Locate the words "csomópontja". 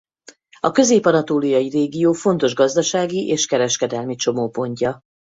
4.15-4.99